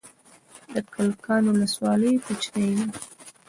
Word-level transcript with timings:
د 0.73 0.75
کلکان 0.93 1.43
ولسوالۍ 1.49 2.13
کوچنۍ 2.25 2.67
ده 2.77 2.87